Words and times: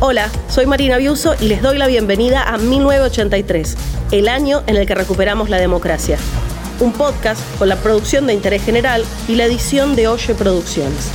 Hola, 0.00 0.28
soy 0.48 0.66
Marina 0.66 0.98
Biuso 0.98 1.34
y 1.40 1.48
les 1.48 1.62
doy 1.62 1.78
la 1.78 1.86
bienvenida 1.86 2.42
a 2.42 2.58
1983, 2.58 3.76
el 4.12 4.28
año 4.28 4.62
en 4.66 4.76
el 4.76 4.86
que 4.86 4.94
recuperamos 4.94 5.48
la 5.48 5.56
democracia. 5.56 6.18
Un 6.80 6.92
podcast 6.92 7.40
con 7.58 7.70
la 7.70 7.76
producción 7.76 8.26
de 8.26 8.34
interés 8.34 8.62
general 8.62 9.02
y 9.28 9.36
la 9.36 9.44
edición 9.44 9.96
de 9.96 10.08
Oye 10.08 10.34
Producciones. 10.34 11.10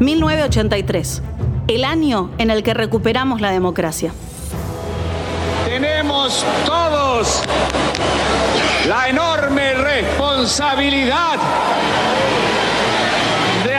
...1983... 0.00 1.22
...el 1.68 1.84
año 1.84 2.30
en 2.38 2.50
el 2.50 2.62
que 2.62 2.74
recuperamos 2.74 3.40
la 3.40 3.50
democracia. 3.50 4.12
Tenemos 5.64 6.44
todos... 6.66 7.42
...la 8.86 9.08
enorme 9.08 9.35
responsabilidad 10.46 11.40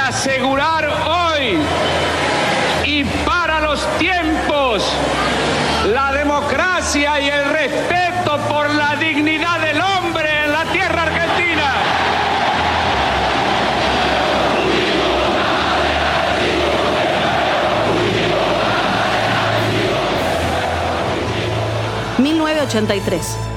asegurar 0.08 0.86
hoy 1.08 1.58
y 2.84 3.06
para 3.26 3.62
los 3.62 3.88
tiempos 3.98 4.84
la 5.86 6.12
democracia 6.12 7.22
y 7.22 7.30
el 7.30 7.46
respeto 7.46 8.38
por 8.50 8.70
la 8.74 8.98
dignidad 8.98 9.62
del 9.62 9.80
hombre 9.80 10.44
en 10.44 10.52
la 10.52 10.66
tierra 10.66 11.04
argentina. 11.04 11.74
...1983... 22.18 23.57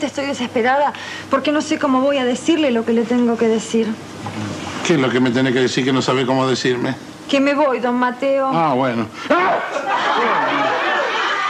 Estoy 0.00 0.26
desesperada 0.26 0.92
porque 1.30 1.52
no 1.52 1.60
sé 1.60 1.78
cómo 1.78 2.00
voy 2.00 2.18
a 2.18 2.24
decirle 2.24 2.70
lo 2.70 2.84
que 2.84 2.92
le 2.92 3.02
tengo 3.02 3.36
que 3.36 3.48
decir. 3.48 3.88
¿Qué 4.86 4.94
es 4.94 5.00
lo 5.00 5.10
que 5.10 5.20
me 5.20 5.30
tiene 5.30 5.52
que 5.52 5.60
decir 5.60 5.84
que 5.84 5.92
no 5.92 6.02
sabe 6.02 6.26
cómo 6.26 6.46
decirme? 6.48 6.94
Que 7.28 7.40
me 7.40 7.54
voy, 7.54 7.78
don 7.80 7.94
Mateo. 7.96 8.50
Ah, 8.52 8.74
bueno. 8.74 9.06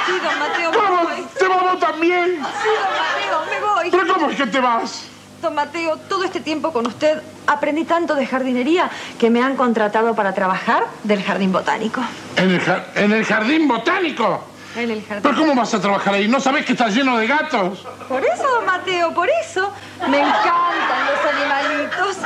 Sí, 0.07 0.13
don 0.23 0.39
Mateo, 0.39 0.71
me 0.71 0.79
voy. 0.79 1.27
¿Te 1.39 1.49
vamos 1.49 1.81
también? 1.81 2.27
Sí, 2.37 2.41
don 2.41 2.93
Mateo, 2.99 3.41
me 3.51 3.61
voy. 3.67 3.91
¿Pero 3.91 4.15
cómo 4.15 4.31
es 4.31 4.37
que 4.37 4.47
te 4.47 4.61
vas? 4.61 5.05
Don 5.41 5.55
Mateo, 5.55 5.97
todo 6.09 6.25
este 6.25 6.41
tiempo 6.41 6.73
con 6.73 6.87
usted 6.87 7.21
aprendí 7.47 7.85
tanto 7.85 8.15
de 8.15 8.27
jardinería 8.27 8.91
que 9.19 9.29
me 9.31 9.43
han 9.43 9.57
contratado 9.57 10.15
para 10.15 10.35
trabajar 10.35 10.85
del 11.03 11.23
jardín 11.23 11.51
botánico. 11.51 12.01
¿En 12.37 12.51
el, 12.51 12.61
¿en 12.95 13.13
el 13.13 13.25
jardín 13.25 13.67
botánico? 13.67 14.45
¿Pero 14.75 15.37
cómo 15.37 15.55
vas 15.55 15.75
a 15.75 15.81
trabajar 15.81 16.15
ahí? 16.15 16.29
¿No 16.29 16.41
sabes 16.41 16.65
que 16.65 16.73
está 16.73 16.89
lleno 16.89 17.19
de 17.19 17.27
gatos? 17.27 17.87
Por 18.09 18.25
eso, 18.25 18.43
don 18.43 18.65
Mateo, 18.65 19.13
por 19.13 19.29
eso. 19.29 19.71
Me 20.09 20.19
encantan 20.21 21.07
los 21.09 21.21
animalitos. 21.35 22.17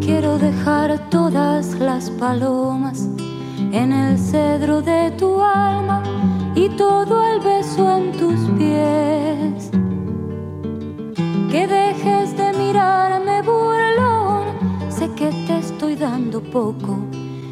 Quiero 0.00 0.38
dejar 0.38 0.98
todas 1.08 1.66
las 1.78 2.10
palomas 2.10 3.08
en 3.72 3.92
el 3.92 4.18
cedro 4.18 4.82
de 4.82 5.12
tu 5.12 5.42
alma 5.42 6.02
y 6.54 6.68
todo 6.76 7.24
el 7.24 7.40
beso 7.40 7.96
en 7.96 8.12
tus 8.12 8.38
pies. 8.58 9.70
Que 11.50 11.66
de 11.66 11.79
mirarme 12.80 13.42
burlón, 13.42 14.90
sé 14.90 15.10
que 15.14 15.30
te 15.46 15.58
estoy 15.58 15.96
dando 15.96 16.40
poco 16.40 16.98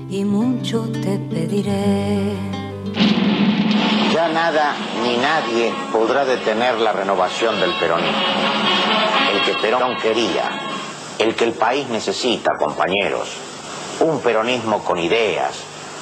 y 0.09 0.25
mucho 0.25 0.89
te 0.91 1.19
pediré. 1.19 2.35
Ya 4.15 4.29
nada 4.29 4.75
ni 5.03 5.17
nadie 5.19 5.73
podrá 5.93 6.25
detener 6.25 6.79
la 6.81 6.93
renovación 6.93 7.61
del 7.61 7.73
peronismo. 7.75 8.19
El 9.33 9.43
que 9.45 9.53
Perón 9.61 9.97
quería, 9.99 10.45
el 11.19 11.35
que 11.35 11.45
el 11.45 11.53
país 11.53 11.87
necesita, 11.89 12.57
compañeros. 12.59 13.29
Un 14.01 14.21
peronismo 14.21 14.83
con 14.83 14.99
ideas, 14.99 15.53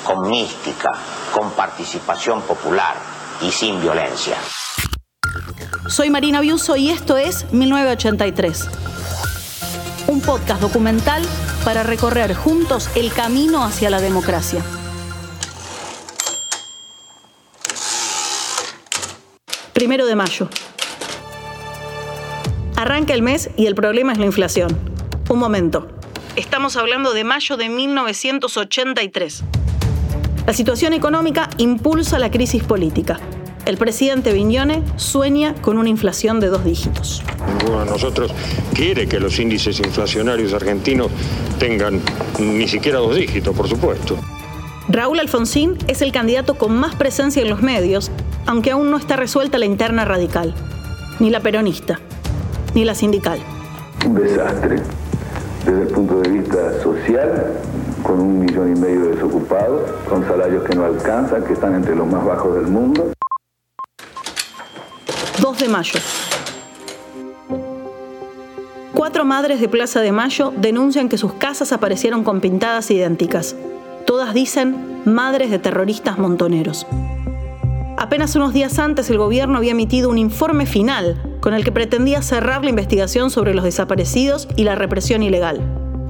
con 0.05 0.31
mística, 0.31 0.93
con 1.35 1.51
participación 1.51 2.43
popular 2.43 2.95
y 3.43 3.51
sin 3.51 3.81
violencia. 3.81 4.37
Soy 5.89 6.11
Marina 6.11 6.41
Biuso 6.41 6.77
y 6.77 6.91
esto 6.91 7.17
es 7.17 7.53
1983. 7.53 8.96
Podcast 10.27 10.61
documental 10.61 11.23
para 11.65 11.85
recorrer 11.85 12.35
juntos 12.35 12.91
el 12.97 13.13
camino 13.13 13.63
hacia 13.63 13.91
la 13.91 14.01
democracia. 14.01 14.61
Primero 19.73 20.05
de 20.05 20.17
mayo. 20.17 20.49
Arranca 22.75 23.15
el 23.15 23.23
mes 23.23 23.51
y 23.57 23.67
el 23.67 23.77
problema 23.77 24.13
es 24.13 24.19
la 24.19 24.27
inflación. 24.27 24.77
Un 25.29 25.39
momento. 25.39 25.87
Estamos 26.35 26.77
hablando 26.77 27.13
de 27.13 27.23
mayo 27.23 27.57
de 27.57 27.69
1983. 27.69 29.45
La 30.45 30.53
situación 30.53 30.93
económica 30.93 31.49
impulsa 31.59 32.19
la 32.19 32.33
crisis 32.33 32.65
política 32.65 33.21
el 33.67 33.77
presidente 33.77 34.33
Viñone 34.33 34.83
sueña 34.95 35.55
con 35.61 35.77
una 35.77 35.89
inflación 35.89 36.39
de 36.41 36.47
dos 36.47 36.65
dígitos. 36.65 37.23
Ninguno 37.59 37.81
de 37.81 37.91
nosotros 37.91 38.33
quiere 38.73 39.09
que 39.09 39.19
los 39.19 39.39
índices 39.39 39.81
inflacionarios 39.81 40.55
argentinos 40.55 41.09
tengan 41.59 42.01
ni 42.39 42.69
siquiera 42.69 42.99
dos 42.99 43.17
dígitos, 43.17 43.55
por 43.55 43.69
supuesto. 43.69 44.17
Raúl 44.89 45.19
Alfonsín 45.19 45.77
es 45.89 46.01
el 46.01 46.13
candidato 46.13 46.55
con 46.55 46.77
más 46.77 46.95
presencia 46.95 47.43
en 47.43 47.51
los 47.51 47.61
medios, 47.61 48.13
aunque 48.47 48.71
aún 48.71 48.91
no 48.91 48.97
está 48.97 49.17
resuelta 49.17 49.59
la 49.59 49.67
interna 49.67 50.05
radical, 50.05 50.55
ni 51.19 51.31
la 51.31 51.41
peronista, 51.41 51.99
ni 52.75 52.85
la 52.85 52.95
sindical. 52.95 53.41
Un 54.07 54.15
desastre 54.15 54.81
desde 55.65 55.83
el 55.83 55.89
punto 55.89 56.21
de 56.21 56.31
vista 56.31 56.81
social, 56.85 57.53
con 58.05 58.21
un 58.21 58.39
millón 58.39 58.77
y 58.77 58.81
medio 58.81 59.07
de 59.07 59.17
desocupados, 59.17 59.91
con 60.09 60.25
salarios 60.25 60.63
que 60.63 60.77
no 60.77 60.85
alcanzan, 60.85 61.43
que 61.43 61.55
están 61.55 61.75
entre 61.75 61.97
los 61.97 62.07
más 62.07 62.25
bajos 62.25 62.55
del 62.55 62.69
mundo. 62.69 63.16
2 65.47 65.59
de 65.59 65.69
mayo. 65.69 66.01
Cuatro 68.93 69.25
madres 69.25 69.61
de 69.61 69.69
Plaza 69.69 70.01
de 70.01 70.11
Mayo 70.11 70.53
denuncian 70.57 71.09
que 71.09 71.19
sus 71.19 71.35
casas 71.35 71.71
aparecieron 71.71 72.25
con 72.25 72.41
pintadas 72.41 72.91
idénticas. 72.91 73.55
Todas 74.09 74.35
dicen 74.35 75.03
madres 75.05 75.53
de 75.53 75.61
terroristas 75.61 76.19
montoneros. 76.19 76.85
Apenas 77.97 78.35
unos 78.35 78.55
días 78.55 78.81
antes 78.81 79.09
el 79.09 79.19
gobierno 79.19 79.59
había 79.59 79.71
emitido 79.71 80.11
un 80.11 80.19
informe 80.19 80.67
final 80.67 81.39
con 81.41 81.55
el 81.55 81.63
que 81.63 81.71
pretendía 81.71 82.23
cerrar 82.23 82.65
la 82.65 82.71
investigación 82.71 83.31
sobre 83.31 83.55
los 83.55 83.63
desaparecidos 83.63 84.49
y 84.57 84.65
la 84.65 84.75
represión 84.75 85.23
ilegal. 85.23 85.61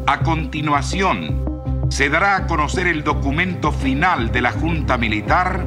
A 0.07 0.21
continuación, 0.21 1.45
se 1.91 2.09
dará 2.09 2.37
a 2.37 2.47
conocer 2.47 2.87
el 2.87 3.05
documento 3.05 3.71
final 3.71 4.33
de 4.33 4.41
la 4.41 4.53
Junta 4.53 4.97
Militar 4.97 5.63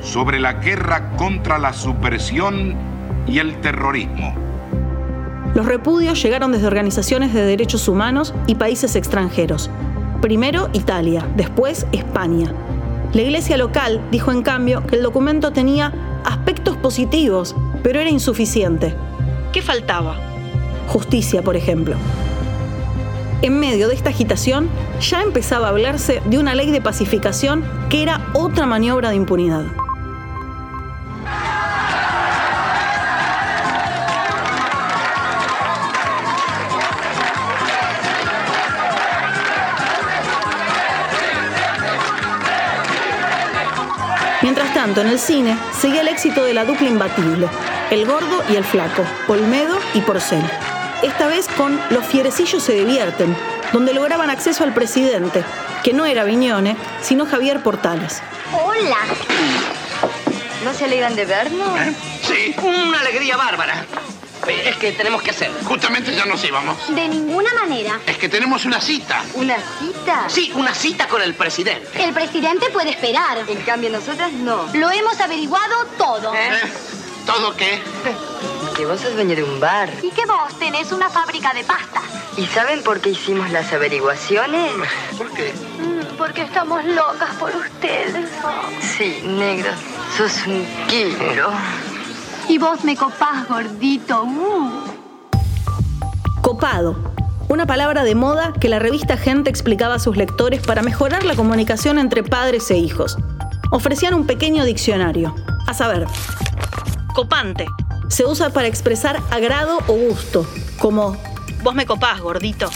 sobre 0.00 0.40
la 0.40 0.54
guerra 0.54 1.10
contra 1.18 1.58
la 1.58 1.74
subversión 1.74 2.93
y 3.26 3.38
el 3.38 3.60
terrorismo. 3.60 4.34
Los 5.54 5.66
repudios 5.66 6.20
llegaron 6.22 6.52
desde 6.52 6.66
organizaciones 6.66 7.32
de 7.32 7.44
derechos 7.44 7.86
humanos 7.88 8.34
y 8.46 8.56
países 8.56 8.96
extranjeros, 8.96 9.70
Primero 10.24 10.70
Italia, 10.72 11.28
después 11.36 11.86
España. 11.92 12.50
La 13.12 13.20
iglesia 13.20 13.58
local 13.58 14.00
dijo 14.10 14.32
en 14.32 14.40
cambio 14.40 14.82
que 14.86 14.96
el 14.96 15.02
documento 15.02 15.52
tenía 15.52 15.92
aspectos 16.24 16.78
positivos, 16.78 17.54
pero 17.82 18.00
era 18.00 18.08
insuficiente. 18.08 18.94
¿Qué 19.52 19.60
faltaba? 19.60 20.16
Justicia, 20.88 21.42
por 21.42 21.56
ejemplo. 21.56 21.96
En 23.42 23.60
medio 23.60 23.86
de 23.86 23.94
esta 23.94 24.08
agitación 24.08 24.70
ya 24.98 25.20
empezaba 25.20 25.66
a 25.66 25.70
hablarse 25.72 26.22
de 26.24 26.38
una 26.38 26.54
ley 26.54 26.70
de 26.70 26.80
pacificación 26.80 27.62
que 27.90 28.02
era 28.02 28.30
otra 28.32 28.64
maniobra 28.64 29.10
de 29.10 29.16
impunidad. 29.16 29.83
Tanto, 44.84 45.00
en 45.00 45.06
el 45.08 45.18
cine 45.18 45.56
seguía 45.80 46.02
el 46.02 46.08
éxito 46.08 46.44
de 46.44 46.52
la 46.52 46.66
dupla 46.66 46.90
imbatible, 46.90 47.48
el 47.90 48.04
gordo 48.04 48.44
y 48.50 48.56
el 48.56 48.64
flaco, 48.64 49.02
Olmedo 49.28 49.78
y 49.94 50.02
Porcel. 50.02 50.44
Esta 51.02 51.26
vez 51.26 51.48
con 51.56 51.80
Los 51.88 52.04
fierecillos 52.04 52.62
se 52.62 52.74
divierten, 52.74 53.34
donde 53.72 53.94
lograban 53.94 54.28
acceso 54.28 54.62
al 54.62 54.74
presidente, 54.74 55.42
que 55.82 55.94
no 55.94 56.04
era 56.04 56.24
Viñone, 56.24 56.76
sino 57.00 57.24
Javier 57.24 57.62
Portales. 57.62 58.20
Hola. 58.52 58.98
¿No 60.64 60.74
se 60.74 60.84
alegran 60.84 61.16
de 61.16 61.24
vernos? 61.24 61.80
¿Eh? 61.80 61.94
Sí, 62.20 62.54
una 62.62 63.00
alegría 63.00 63.38
bárbara. 63.38 63.86
Es 64.48 64.76
que 64.76 64.92
tenemos 64.92 65.22
que 65.22 65.30
hacer. 65.30 65.50
Justamente 65.64 66.14
ya 66.14 66.24
nos 66.26 66.44
íbamos. 66.44 66.94
De 66.94 67.08
ninguna 67.08 67.52
manera. 67.54 68.00
Es 68.06 68.16
que 68.18 68.28
tenemos 68.28 68.64
una 68.64 68.80
cita. 68.80 69.22
¿Una 69.34 69.56
cita? 69.78 70.24
Sí, 70.28 70.52
una 70.54 70.74
cita 70.74 71.08
con 71.08 71.22
el 71.22 71.34
presidente. 71.34 72.02
El 72.02 72.12
presidente 72.12 72.66
puede 72.70 72.90
esperar. 72.90 73.38
En 73.48 73.60
cambio, 73.62 73.90
nosotras 73.90 74.32
no. 74.32 74.68
Lo 74.74 74.90
hemos 74.90 75.18
averiguado 75.20 75.86
todo. 75.98 76.34
¿Eh? 76.34 76.60
¿Todo 77.26 77.56
qué? 77.56 77.80
Que 78.76 78.84
vos 78.84 79.00
sos 79.00 79.14
dueño 79.14 79.34
de 79.34 79.42
un 79.42 79.58
bar. 79.58 79.88
Y 80.02 80.10
que 80.10 80.26
vos 80.26 80.58
tenés 80.58 80.92
una 80.92 81.08
fábrica 81.08 81.54
de 81.54 81.64
pastas. 81.64 82.02
¿Y 82.36 82.46
saben 82.46 82.82
por 82.82 83.00
qué 83.00 83.10
hicimos 83.10 83.50
las 83.50 83.72
averiguaciones? 83.72 84.72
¿Por 85.16 85.30
qué? 85.32 85.54
Mm, 85.78 86.16
porque 86.18 86.42
estamos 86.42 86.84
locas 86.84 87.30
por 87.38 87.54
ustedes. 87.54 88.28
Sí, 88.98 89.22
negro. 89.24 89.70
Sos 90.16 90.46
un 90.46 90.66
kilo. 90.88 91.50
Y 92.48 92.58
vos 92.58 92.84
me 92.84 92.94
copás, 92.96 93.48
gordito. 93.48 94.22
Uh. 94.24 94.70
Copado. 96.42 96.96
Una 97.48 97.66
palabra 97.66 98.04
de 98.04 98.14
moda 98.14 98.52
que 98.52 98.68
la 98.68 98.78
revista 98.78 99.16
Gente 99.16 99.48
explicaba 99.48 99.94
a 99.94 99.98
sus 99.98 100.16
lectores 100.16 100.60
para 100.60 100.82
mejorar 100.82 101.24
la 101.24 101.36
comunicación 101.36 101.98
entre 101.98 102.22
padres 102.22 102.70
e 102.70 102.76
hijos. 102.76 103.16
Ofrecían 103.70 104.14
un 104.14 104.26
pequeño 104.26 104.64
diccionario. 104.64 105.34
A 105.66 105.72
saber, 105.72 106.06
copante. 107.14 107.66
Se 108.08 108.26
usa 108.26 108.50
para 108.50 108.68
expresar 108.68 109.20
agrado 109.30 109.78
o 109.86 109.92
gusto, 109.94 110.46
como 110.78 111.16
vos 111.62 111.74
me 111.74 111.86
copás, 111.86 112.20
gordito. 112.20 112.68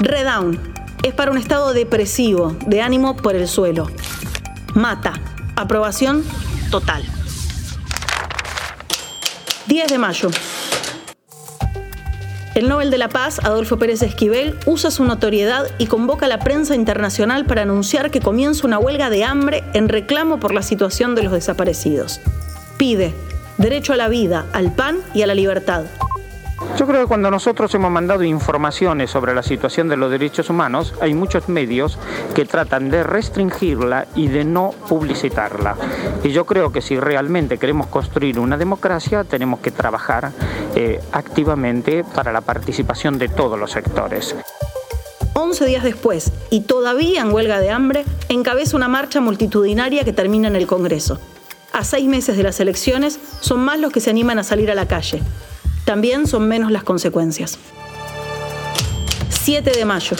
Redown. 0.00 0.72
Es 1.02 1.12
para 1.12 1.30
un 1.30 1.38
estado 1.38 1.72
depresivo, 1.74 2.56
de 2.66 2.80
ánimo 2.80 3.16
por 3.16 3.34
el 3.34 3.48
suelo. 3.48 3.90
Mata. 4.74 5.14
Aprobación 5.56 6.24
total. 6.70 7.04
10 9.72 9.86
de 9.86 9.96
mayo. 9.96 10.28
El 12.54 12.68
Nobel 12.68 12.90
de 12.90 12.98
la 12.98 13.08
Paz, 13.08 13.38
Adolfo 13.42 13.78
Pérez 13.78 14.02
Esquivel, 14.02 14.58
usa 14.66 14.90
su 14.90 15.02
notoriedad 15.02 15.64
y 15.78 15.86
convoca 15.86 16.26
a 16.26 16.28
la 16.28 16.40
prensa 16.40 16.74
internacional 16.74 17.46
para 17.46 17.62
anunciar 17.62 18.10
que 18.10 18.20
comienza 18.20 18.66
una 18.66 18.78
huelga 18.78 19.08
de 19.08 19.24
hambre 19.24 19.64
en 19.72 19.88
reclamo 19.88 20.38
por 20.38 20.52
la 20.52 20.60
situación 20.60 21.14
de 21.14 21.22
los 21.22 21.32
desaparecidos. 21.32 22.20
Pide 22.76 23.14
derecho 23.56 23.94
a 23.94 23.96
la 23.96 24.10
vida, 24.10 24.44
al 24.52 24.74
pan 24.74 24.98
y 25.14 25.22
a 25.22 25.26
la 25.26 25.34
libertad. 25.34 25.86
Yo 26.78 26.86
creo 26.86 27.02
que 27.02 27.06
cuando 27.06 27.30
nosotros 27.30 27.74
hemos 27.74 27.90
mandado 27.90 28.24
informaciones 28.24 29.10
sobre 29.10 29.34
la 29.34 29.42
situación 29.42 29.88
de 29.88 29.96
los 29.98 30.10
derechos 30.10 30.48
humanos, 30.48 30.94
hay 31.02 31.12
muchos 31.12 31.48
medios 31.48 31.98
que 32.34 32.46
tratan 32.46 32.90
de 32.90 33.04
restringirla 33.04 34.06
y 34.14 34.28
de 34.28 34.44
no 34.44 34.70
publicitarla. 34.88 35.76
Y 36.24 36.30
yo 36.30 36.46
creo 36.46 36.72
que 36.72 36.80
si 36.80 36.98
realmente 36.98 37.58
queremos 37.58 37.88
construir 37.88 38.38
una 38.38 38.56
democracia, 38.56 39.22
tenemos 39.24 39.60
que 39.60 39.70
trabajar 39.70 40.32
eh, 40.74 41.00
activamente 41.12 42.04
para 42.04 42.32
la 42.32 42.40
participación 42.40 43.18
de 43.18 43.28
todos 43.28 43.58
los 43.58 43.70
sectores. 43.70 44.34
11 45.34 45.66
días 45.66 45.84
después, 45.84 46.32
y 46.48 46.62
todavía 46.62 47.20
en 47.20 47.32
huelga 47.32 47.60
de 47.60 47.70
hambre, 47.70 48.04
encabeza 48.30 48.76
una 48.76 48.88
marcha 48.88 49.20
multitudinaria 49.20 50.04
que 50.04 50.14
termina 50.14 50.48
en 50.48 50.56
el 50.56 50.66
Congreso. 50.66 51.20
A 51.74 51.84
seis 51.84 52.08
meses 52.08 52.36
de 52.36 52.42
las 52.42 52.60
elecciones, 52.60 53.20
son 53.40 53.60
más 53.60 53.78
los 53.78 53.92
que 53.92 54.00
se 54.00 54.10
animan 54.10 54.38
a 54.38 54.44
salir 54.44 54.70
a 54.70 54.74
la 54.74 54.88
calle 54.88 55.22
también 55.84 56.26
son 56.26 56.48
menos 56.48 56.70
las 56.70 56.84
consecuencias. 56.84 57.58
7 59.30 59.72
de 59.72 59.84
mayo. 59.84 60.16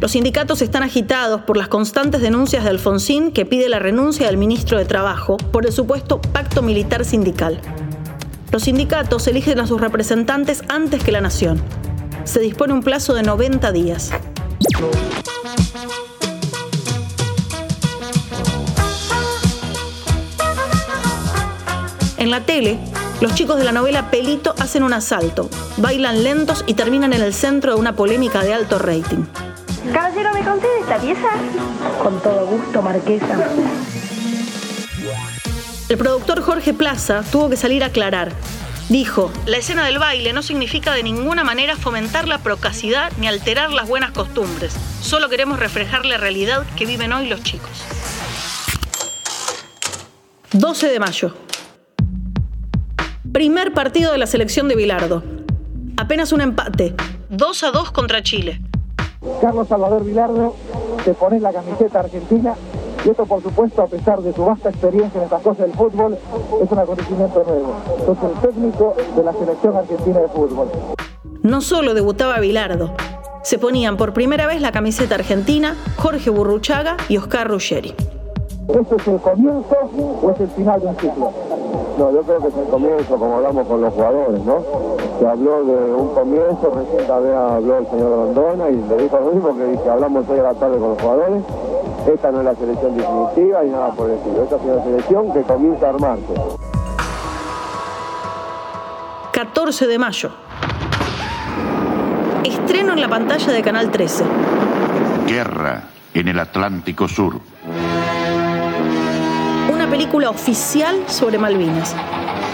Los 0.00 0.12
sindicatos 0.12 0.62
están 0.62 0.82
agitados 0.82 1.42
por 1.42 1.56
las 1.56 1.68
constantes 1.68 2.20
denuncias 2.20 2.64
de 2.64 2.70
Alfonsín 2.70 3.32
que 3.32 3.44
pide 3.44 3.68
la 3.68 3.78
renuncia 3.78 4.26
del 4.26 4.36
ministro 4.36 4.78
de 4.78 4.84
Trabajo 4.84 5.36
por 5.36 5.66
el 5.66 5.72
supuesto 5.72 6.20
pacto 6.20 6.62
militar 6.62 7.04
sindical. 7.04 7.60
Los 8.52 8.62
sindicatos 8.62 9.26
eligen 9.26 9.60
a 9.60 9.66
sus 9.66 9.80
representantes 9.80 10.62
antes 10.68 11.02
que 11.02 11.12
la 11.12 11.20
nación. 11.20 11.60
Se 12.24 12.40
dispone 12.40 12.72
un 12.72 12.82
plazo 12.82 13.12
de 13.14 13.22
90 13.22 13.72
días. 13.72 14.10
En 22.16 22.30
la 22.30 22.40
tele, 22.44 22.78
los 23.20 23.34
chicos 23.34 23.58
de 23.58 23.64
la 23.64 23.72
novela 23.72 24.10
Pelito 24.10 24.54
hacen 24.58 24.82
un 24.82 24.92
asalto, 24.92 25.48
bailan 25.76 26.22
lentos 26.22 26.64
y 26.66 26.74
terminan 26.74 27.12
en 27.12 27.22
el 27.22 27.34
centro 27.34 27.74
de 27.74 27.80
una 27.80 27.96
polémica 27.96 28.44
de 28.44 28.54
alto 28.54 28.78
rating. 28.78 29.24
Caballero, 29.92 30.32
¿me 30.34 30.44
concede 30.44 30.80
esta 30.80 30.98
pieza? 30.98 31.28
Con 32.02 32.20
todo 32.20 32.46
gusto, 32.46 32.82
Marquesa. 32.82 33.48
El 35.88 35.96
productor 35.96 36.42
Jorge 36.42 36.74
Plaza 36.74 37.24
tuvo 37.32 37.48
que 37.48 37.56
salir 37.56 37.82
a 37.82 37.86
aclarar. 37.86 38.32
Dijo, 38.88 39.32
la 39.46 39.56
escena 39.56 39.84
del 39.84 39.98
baile 39.98 40.32
no 40.32 40.42
significa 40.42 40.92
de 40.92 41.02
ninguna 41.02 41.44
manera 41.44 41.76
fomentar 41.76 42.28
la 42.28 42.38
procacidad 42.38 43.12
ni 43.18 43.26
alterar 43.26 43.70
las 43.72 43.88
buenas 43.88 44.12
costumbres. 44.12 44.74
Solo 45.02 45.28
queremos 45.28 45.58
reflejar 45.58 46.06
la 46.06 46.18
realidad 46.18 46.64
que 46.76 46.86
viven 46.86 47.12
hoy 47.12 47.28
los 47.28 47.42
chicos. 47.42 47.70
12 50.52 50.88
de 50.88 51.00
mayo. 51.00 51.47
Primer 53.32 53.74
partido 53.74 54.10
de 54.10 54.18
la 54.18 54.26
selección 54.26 54.68
de 54.68 54.74
Bilardo. 54.74 55.22
Apenas 55.98 56.32
un 56.32 56.40
empate. 56.40 56.94
2 57.28 57.62
a 57.62 57.70
2 57.70 57.90
contra 57.90 58.22
Chile. 58.22 58.60
Carlos 59.40 59.68
Salvador 59.68 60.02
Bilardo 60.02 60.56
se 61.04 61.12
pone 61.12 61.38
la 61.38 61.52
camiseta 61.52 62.00
argentina 62.00 62.54
y 63.04 63.10
esto 63.10 63.26
por 63.26 63.42
supuesto 63.42 63.82
a 63.82 63.86
pesar 63.86 64.20
de 64.22 64.32
su 64.32 64.44
vasta 64.44 64.70
experiencia 64.70 65.18
en 65.18 65.24
estas 65.24 65.42
cosas 65.42 65.66
del 65.66 65.76
fútbol 65.76 66.16
es 66.62 66.70
un 66.70 66.78
acontecimiento 66.78 67.44
nuevo. 67.46 67.76
Es 68.02 68.30
el 68.30 68.40
técnico 68.48 68.96
de 69.14 69.22
la 69.22 69.32
selección 69.34 69.76
argentina 69.76 70.20
de 70.20 70.28
fútbol. 70.28 70.68
No 71.42 71.60
solo 71.60 71.92
debutaba 71.92 72.40
Bilardo, 72.40 72.94
se 73.42 73.58
ponían 73.58 73.98
por 73.98 74.14
primera 74.14 74.46
vez 74.46 74.62
la 74.62 74.72
camiseta 74.72 75.16
argentina 75.16 75.76
Jorge 75.96 76.30
Burruchaga 76.30 76.96
y 77.08 77.18
Oscar 77.18 77.48
Ruggeri. 77.48 77.94
¿Esto 78.68 78.96
es 78.96 79.08
el 79.08 79.18
comienzo 79.18 79.76
o 80.22 80.30
es 80.30 80.40
el 80.40 80.48
final 80.48 80.80
de 80.80 80.86
un 80.86 80.96
ciclo? 80.96 81.47
No, 81.98 82.12
yo 82.12 82.22
creo 82.22 82.40
que 82.40 82.48
es 82.48 82.56
el 82.56 82.68
comienzo, 82.68 83.16
como 83.16 83.36
hablamos 83.36 83.66
con 83.66 83.80
los 83.80 83.92
jugadores, 83.92 84.44
¿no? 84.44 84.62
Se 85.18 85.26
habló 85.26 85.64
de 85.64 85.94
un 85.94 86.14
comienzo, 86.14 86.72
recién 86.74 87.06
también 87.06 87.34
habló 87.34 87.78
el 87.78 87.86
señor 87.88 88.10
Rondona 88.10 88.70
y 88.70 88.76
le 88.76 89.02
dijo 89.02 89.18
lo 89.18 89.32
mismo 89.32 89.56
que 89.56 89.64
dice, 89.64 89.90
hablamos 89.90 90.28
hoy 90.28 90.38
a 90.38 90.42
la 90.44 90.54
tarde 90.54 90.78
con 90.78 90.90
los 90.90 91.00
jugadores. 91.00 91.42
Esta 92.06 92.30
no 92.30 92.38
es 92.38 92.44
la 92.44 92.54
selección 92.54 92.96
definitiva 92.96 93.64
y 93.64 93.70
nada 93.70 93.90
por 93.90 94.08
el 94.08 94.16
estilo. 94.16 94.42
Esta 94.44 94.56
es 94.56 94.62
una 94.62 94.84
selección 94.84 95.32
que 95.32 95.42
comienza 95.42 95.86
a 95.86 95.88
armarse. 95.90 96.34
14 99.32 99.86
de 99.86 99.98
mayo. 99.98 100.30
Estreno 102.44 102.92
en 102.92 103.00
la 103.00 103.08
pantalla 103.08 103.52
de 103.52 103.62
Canal 103.62 103.90
13. 103.90 104.24
Guerra 105.26 105.82
en 106.14 106.28
el 106.28 106.38
Atlántico 106.38 107.08
Sur 107.08 107.40
una 109.88 109.96
película 109.96 110.28
oficial 110.28 110.96
sobre 111.08 111.38
Malvinas. 111.38 111.96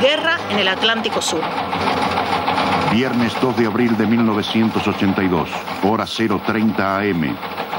Guerra 0.01 0.39
en 0.53 0.61
el 0.61 0.69
Atlántico 0.69 1.21
Sur. 1.21 1.41
Viernes 2.93 3.33
2 3.43 3.57
de 3.57 3.67
abril 3.67 3.97
de 3.97 4.07
1982, 4.07 5.49
hora 5.83 6.07
030 6.07 6.99
AM. 7.01 7.37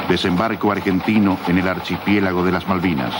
Desembarco 0.09 0.74
argentino 0.74 1.39
en 1.47 1.59
el 1.59 1.69
archipiélago 1.69 2.43
de 2.43 2.51
las 2.51 2.67
Malvinas. 2.67 3.13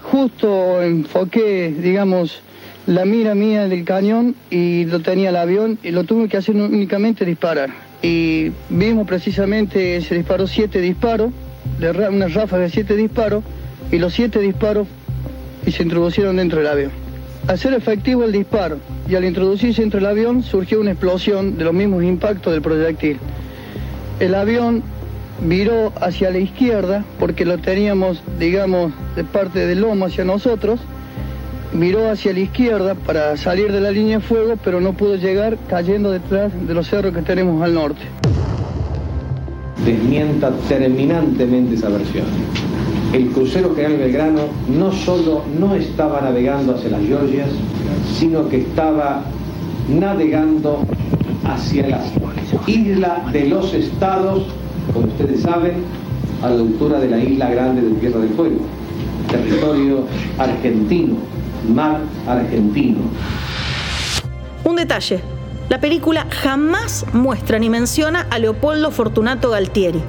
Justo 0.00 0.80
enfoqué, 0.82 1.74
digamos, 1.78 2.40
la 2.86 3.04
mira 3.04 3.34
mía 3.34 3.68
del 3.68 3.84
cañón 3.84 4.36
y 4.48 4.86
lo 4.86 5.00
tenía 5.00 5.28
el 5.28 5.36
avión 5.36 5.78
y 5.82 5.90
lo 5.90 6.04
tuve 6.04 6.28
que 6.30 6.38
hacer 6.38 6.56
únicamente 6.56 7.26
disparar. 7.26 7.68
y 8.00 8.52
vimos 8.70 9.06
precisamente, 9.06 10.00
se 10.00 10.14
disparó 10.14 10.46
siete 10.46 10.80
disparos, 10.80 11.30
una 12.10 12.28
ráfaga 12.28 12.62
de 12.62 12.70
siete 12.70 12.96
disparos, 12.96 13.44
y 13.90 13.98
los 13.98 14.12
siete 14.12 14.40
disparos 14.40 14.86
y 15.64 15.72
se 15.72 15.82
introducieron 15.82 16.36
dentro 16.36 16.58
del 16.58 16.68
avión. 16.68 16.90
Al 17.48 17.58
ser 17.58 17.74
efectivo 17.74 18.24
el 18.24 18.32
disparo 18.32 18.78
y 19.08 19.14
al 19.14 19.24
introducirse 19.24 19.80
dentro 19.80 20.00
del 20.00 20.08
avión 20.08 20.42
surgió 20.42 20.80
una 20.80 20.92
explosión 20.92 21.56
de 21.56 21.64
los 21.64 21.74
mismos 21.74 22.02
impactos 22.02 22.52
del 22.52 22.62
proyectil. 22.62 23.18
El 24.18 24.34
avión 24.34 24.82
viró 25.42 25.92
hacia 26.00 26.30
la 26.30 26.38
izquierda 26.38 27.04
porque 27.18 27.44
lo 27.44 27.58
teníamos, 27.58 28.22
digamos, 28.38 28.92
de 29.14 29.24
parte 29.24 29.66
del 29.66 29.82
lomo 29.82 30.06
hacia 30.06 30.24
nosotros, 30.24 30.80
miró 31.72 32.10
hacia 32.10 32.32
la 32.32 32.40
izquierda 32.40 32.94
para 32.94 33.36
salir 33.36 33.70
de 33.70 33.80
la 33.80 33.90
línea 33.90 34.18
de 34.18 34.24
fuego, 34.24 34.54
pero 34.64 34.80
no 34.80 34.94
pudo 34.94 35.16
llegar 35.16 35.58
cayendo 35.68 36.10
detrás 36.10 36.52
de 36.66 36.74
los 36.74 36.88
cerros 36.88 37.14
que 37.14 37.22
tenemos 37.22 37.62
al 37.62 37.74
norte. 37.74 38.02
Desmienta 39.84 40.50
terminantemente 40.68 41.74
esa 41.74 41.90
versión. 41.90 42.24
El 43.12 43.28
crucero 43.30 43.74
General 43.74 43.98
Belgrano 43.98 44.40
no 44.68 44.92
solo 44.92 45.42
no 45.58 45.74
estaba 45.74 46.20
navegando 46.20 46.74
hacia 46.74 46.90
las 46.90 47.02
Georgias, 47.02 47.48
sino 48.18 48.48
que 48.48 48.58
estaba 48.58 49.22
navegando 49.88 50.84
hacia 51.44 51.88
la 51.88 52.00
isla 52.66 53.24
de 53.32 53.48
los 53.48 53.72
estados, 53.72 54.44
como 54.92 55.06
ustedes 55.06 55.42
saben, 55.42 55.84
a 56.42 56.48
la 56.48 56.56
altura 56.56 56.98
de 56.98 57.08
la 57.08 57.18
isla 57.18 57.50
grande 57.50 57.82
de 57.82 57.94
Tierra 57.94 58.20
del 58.20 58.30
Fuego, 58.30 58.60
territorio 59.30 60.04
argentino, 60.38 61.16
mar 61.72 62.00
argentino. 62.26 62.98
Un 64.64 64.76
detalle, 64.76 65.20
la 65.68 65.80
película 65.80 66.26
jamás 66.30 67.06
muestra 67.12 67.58
ni 67.58 67.70
menciona 67.70 68.26
a 68.30 68.38
Leopoldo 68.38 68.90
Fortunato 68.90 69.50
Galtieri, 69.50 70.02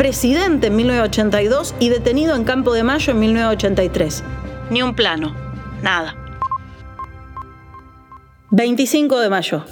presidente 0.00 0.68
en 0.68 0.76
1982 0.76 1.74
y 1.78 1.90
detenido 1.90 2.34
en 2.34 2.44
Campo 2.44 2.72
de 2.72 2.82
Mayo 2.82 3.12
en 3.12 3.20
1983. 3.20 4.24
Ni 4.70 4.80
un 4.80 4.94
plano, 4.94 5.34
nada. 5.82 6.16
25 8.48 9.20
de 9.20 9.28
mayo. 9.28 9.62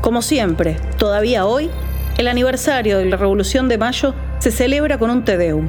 Como 0.00 0.22
siempre, 0.22 0.76
todavía 0.96 1.44
hoy, 1.44 1.70
el 2.18 2.28
aniversario 2.28 2.98
de 2.98 3.06
la 3.06 3.16
Revolución 3.16 3.68
de 3.68 3.78
Mayo 3.78 4.14
se 4.38 4.52
celebra 4.52 4.96
con 4.96 5.10
un 5.10 5.24
Tedeum. 5.24 5.68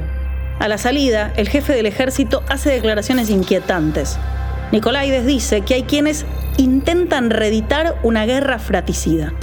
A 0.59 0.67
la 0.67 0.77
salida, 0.77 1.33
el 1.35 1.49
jefe 1.49 1.73
del 1.73 1.87
ejército 1.87 2.43
hace 2.47 2.69
declaraciones 2.69 3.31
inquietantes. 3.31 4.19
Nicolaides 4.71 5.25
dice 5.25 5.61
que 5.61 5.73
hay 5.73 5.83
quienes 5.83 6.27
intentan 6.57 7.31
reeditar 7.31 7.97
una 8.03 8.27
guerra 8.27 8.59
fratricida. 8.59 9.33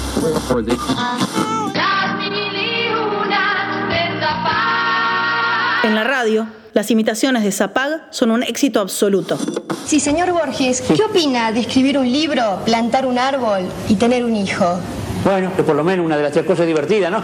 En 5.84 5.94
la 5.94 6.02
radio, 6.02 6.48
las 6.72 6.90
imitaciones 6.90 7.44
de 7.44 7.52
Zapag 7.52 8.08
son 8.10 8.32
un 8.32 8.42
éxito 8.42 8.80
absoluto. 8.80 9.38
Sí, 9.86 10.00
señor 10.00 10.32
Borges, 10.32 10.80
¿qué 10.80 11.02
opina 11.04 11.52
de 11.52 11.60
escribir 11.60 11.98
un 11.98 12.10
libro, 12.10 12.58
plantar 12.64 13.06
un 13.06 13.18
árbol 13.18 13.60
y 13.88 13.94
tener 13.94 14.24
un 14.24 14.34
hijo? 14.34 14.64
Bueno, 15.24 15.52
que 15.54 15.62
por 15.62 15.76
lo 15.76 15.84
menos 15.84 16.04
una 16.04 16.16
de 16.16 16.24
las 16.24 16.32
tres 16.32 16.44
cosas 16.44 16.66
divertidas, 16.66 17.10
¿no? 17.10 17.22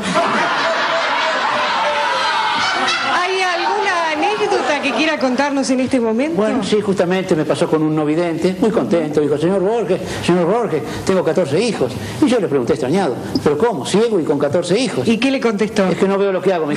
que 4.82 4.92
quiera 4.92 5.18
contarnos 5.18 5.70
en 5.70 5.80
este 5.80 5.98
momento? 5.98 6.36
Bueno, 6.36 6.62
sí, 6.62 6.78
justamente 6.82 7.34
me 7.34 7.46
pasó 7.46 7.66
con 7.70 7.82
un 7.82 7.96
no 7.96 8.04
vidente, 8.04 8.54
muy 8.60 8.70
contento. 8.70 9.22
Dijo, 9.22 9.38
señor 9.38 9.60
Borges, 9.60 9.98
señor 10.22 10.44
Borges, 10.44 10.82
tengo 11.06 11.24
14 11.24 11.58
hijos. 11.58 11.92
Y 12.20 12.26
yo 12.26 12.38
le 12.38 12.48
pregunté 12.48 12.74
extrañado, 12.74 13.16
¿pero 13.42 13.56
cómo? 13.56 13.86
Ciego 13.86 14.20
y 14.20 14.24
con 14.24 14.38
14 14.38 14.78
hijos. 14.78 15.08
¿Y 15.08 15.16
qué 15.16 15.30
le 15.30 15.40
contestó? 15.40 15.86
Es 15.86 15.96
que 15.96 16.06
no 16.06 16.18
veo 16.18 16.32
lo 16.32 16.42
que 16.42 16.52
hago, 16.52 16.66
mi 16.66 16.76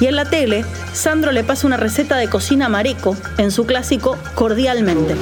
Y 0.00 0.06
en 0.06 0.16
la 0.16 0.24
tele, 0.24 0.64
Sandro 0.92 1.32
le 1.32 1.44
pasa 1.44 1.66
una 1.66 1.76
receta 1.76 2.16
de 2.16 2.28
cocina 2.28 2.68
mareco 2.68 3.14
en 3.38 3.50
su 3.50 3.66
clásico 3.66 4.16
Cordialmente. 4.34 5.14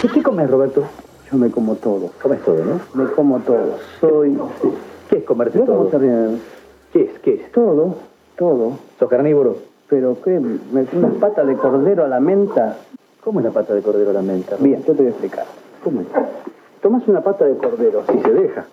¿Qué 0.00 0.22
comes, 0.22 0.50
Roberto? 0.50 0.84
Yo 1.30 1.38
me 1.38 1.50
como 1.50 1.76
todo. 1.76 2.10
Comes 2.20 2.42
todo, 2.42 2.64
¿no? 2.64 2.80
Me 2.94 3.10
como 3.12 3.38
todo. 3.40 3.78
Soy... 4.00 4.36
¿Qué 5.08 5.18
es 5.18 5.24
comerte 5.24 5.58
todo? 5.60 5.90
¿Qué 6.92 7.02
es? 7.02 7.18
¿Qué 7.20 7.34
es? 7.34 7.52
Todo 7.52 8.12
todo. 8.42 8.72
¿Sos 8.98 9.08
carnívoro? 9.08 9.56
¿Pero 9.88 10.16
qué? 10.22 10.36
¿Una 10.38 11.08
pata 11.20 11.44
de 11.44 11.54
cordero 11.54 12.04
a 12.04 12.08
la 12.08 12.18
menta? 12.18 12.76
¿Cómo 13.22 13.38
es 13.38 13.46
la 13.46 13.52
pata 13.52 13.72
de 13.74 13.82
cordero 13.82 14.10
a 14.10 14.14
la 14.14 14.22
menta? 14.22 14.56
Bien, 14.58 14.82
yo 14.84 14.94
te 14.94 15.02
voy 15.02 15.06
a 15.06 15.10
explicar. 15.10 15.44
¿Cómo 15.84 16.00
es? 16.00 16.06
Tomas 16.80 17.06
una 17.06 17.20
pata 17.20 17.44
de 17.44 17.56
cordero. 17.56 18.02
Si 18.10 18.18
se 18.20 18.32
deja. 18.32 18.64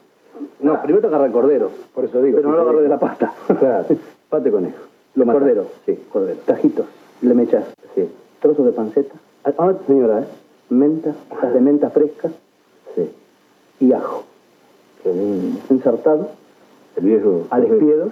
No, 0.61 0.81
primero 0.81 1.01
te 1.01 1.07
agarra 1.07 1.27
el 1.27 1.31
cordero, 1.31 1.69
por 1.93 2.05
eso 2.05 2.21
digo. 2.21 2.37
Pero 2.37 2.49
no 2.49 2.55
lo 2.55 2.61
agarro 2.63 2.81
de 2.81 2.89
la 2.89 2.97
pasta. 2.97 3.31
Claro. 3.59 3.85
Pate 4.29 4.51
conejo. 4.51 4.88
Lo 5.19 5.33
cordero. 5.33 5.67
Sí, 5.85 5.99
cordero. 6.11 6.39
Tajitos. 6.45 6.85
Le 7.21 7.33
mechas. 7.33 7.65
Sí. 7.95 8.09
Trozos 8.41 8.65
de 8.65 8.71
panceta. 8.71 9.15
Ah, 9.43 9.53
ah 9.57 9.73
señora, 9.87 10.21
¿eh? 10.21 10.25
Menta, 10.69 11.13
hojas 11.29 11.53
de 11.53 11.61
menta 11.61 11.89
fresca. 11.89 12.29
Sí. 12.95 13.09
Y 13.79 13.93
ajo. 13.93 14.23
Qué 15.03 15.13
lindo. 15.13 15.59
Insertado. 15.69 16.29
El 16.95 17.05
viejo. 17.05 17.47
Al 17.49 17.63
espiedo. 17.65 18.09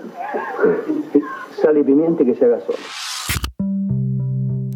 Sí 1.14 1.22
sal 1.62 1.78
y 1.78 1.84
pimienta 1.84 2.24
que 2.24 2.36
se 2.36 2.46
haga 2.46 2.60
solo. 2.62 2.78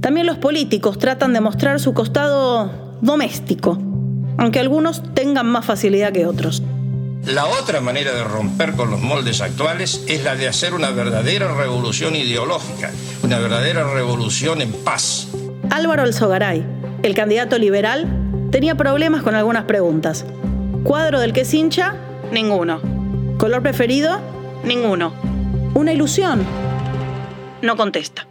También 0.02 0.26
los 0.26 0.38
políticos 0.38 0.98
tratan 0.98 1.34
de 1.34 1.42
mostrar 1.42 1.80
su 1.80 1.94
costado 1.94 2.70
doméstico, 3.02 3.78
aunque 4.38 4.60
algunos 4.60 5.04
tengan 5.14 5.48
más 5.48 5.66
facilidad 5.66 6.12
que 6.12 6.26
otros. 6.26 6.64
La 7.25 7.46
otra 7.46 7.82
manera 7.82 8.13
de 8.13 8.24
romper 8.24 8.74
con 8.74 8.90
los 8.90 9.00
moldes 9.00 9.42
actuales 9.42 10.04
es 10.08 10.24
la 10.24 10.36
de 10.36 10.48
hacer 10.48 10.74
una 10.74 10.90
verdadera 10.90 11.54
revolución 11.54 12.16
ideológica, 12.16 12.92
una 13.24 13.40
verdadera 13.40 13.94
revolución 13.94 14.62
en 14.62 14.72
paz. 14.72 15.28
Álvaro 15.70 16.01
Alzogaray, 16.04 16.66
el 17.04 17.13
candidato 17.13 17.58
liberal, 17.58 18.08
tenía 18.51 18.75
problemas 18.75 19.24
con 19.24 19.36
algunas 19.36 19.66
preguntas. 19.66 20.25
¿Cuadro 20.84 21.20
del 21.20 21.32
que 21.32 21.42
es 21.42 21.54
hincha? 21.54 21.96
Ninguno. 22.32 22.82
¿Color 23.38 23.62
preferido? 23.62 24.20
Ninguno. 24.63 25.13
¿Una 25.74 25.94
ilusión? 25.94 26.46
no 27.62 27.78
contesta. 27.78 28.28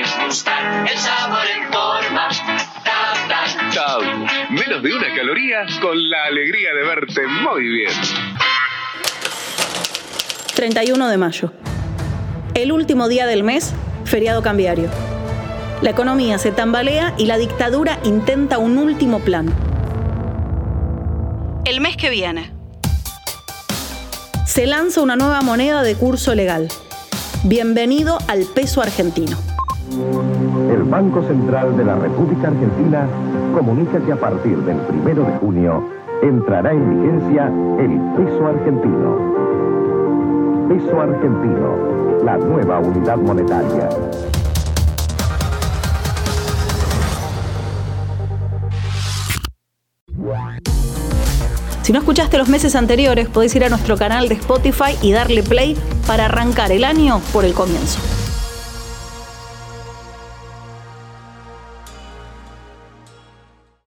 Es 0.00 0.24
gustar 0.24 0.86
el 0.88 0.98
sabor 0.98 1.46
en 1.56 1.72
forma. 1.72 2.28
Tab, 2.84 4.02
menos 4.50 4.82
de 4.82 4.94
una 4.94 5.14
caloría 5.14 5.66
con 5.80 6.10
la 6.10 6.24
alegría 6.24 6.74
de 6.74 6.82
verte 6.82 7.26
muy 7.26 7.62
bien. 7.62 7.92
31 10.54 11.08
de 11.08 11.16
mayo. 11.18 11.52
El 12.54 12.72
último 12.72 13.08
día 13.08 13.26
del 13.26 13.42
mes, 13.42 13.72
feriado 14.04 14.42
cambiario. 14.42 14.90
La 15.80 15.90
economía 15.90 16.38
se 16.38 16.52
tambalea 16.52 17.14
y 17.18 17.26
la 17.26 17.38
dictadura 17.38 17.98
intenta 18.04 18.58
un 18.58 18.78
último 18.78 19.20
plan 19.20 19.52
el 21.64 21.80
mes 21.80 21.96
que 21.96 22.10
viene. 22.10 22.52
Se 24.46 24.66
lanza 24.66 25.00
una 25.00 25.16
nueva 25.16 25.42
moneda 25.42 25.82
de 25.82 25.94
curso 25.94 26.34
legal. 26.34 26.68
Bienvenido 27.44 28.18
al 28.28 28.44
peso 28.44 28.82
argentino. 28.82 29.38
El 29.92 30.84
Banco 30.84 31.22
Central 31.22 31.76
de 31.76 31.84
la 31.84 31.96
República 31.96 32.48
Argentina 32.48 33.06
comunica 33.54 34.00
que 34.00 34.12
a 34.12 34.16
partir 34.16 34.56
del 34.58 34.78
primero 34.78 35.24
de 35.24 35.32
junio 35.38 35.84
entrará 36.22 36.72
en 36.72 37.02
vigencia 37.02 37.52
el 37.78 38.00
peso 38.16 38.46
argentino. 38.46 39.32
Peso 40.68 40.98
argentino, 40.98 41.76
la 42.24 42.38
nueva 42.38 42.78
unidad 42.78 43.18
monetaria. 43.18 43.90
Si 51.82 51.92
no 51.92 51.98
escuchaste 51.98 52.38
los 52.38 52.48
meses 52.48 52.76
anteriores, 52.76 53.28
podés 53.28 53.54
ir 53.56 53.64
a 53.64 53.68
nuestro 53.68 53.98
canal 53.98 54.28
de 54.30 54.36
Spotify 54.36 54.96
y 55.02 55.12
darle 55.12 55.42
play 55.42 55.76
para 56.06 56.26
arrancar 56.26 56.72
el 56.72 56.84
año 56.84 57.20
por 57.32 57.44
el 57.44 57.52
comienzo. 57.52 58.11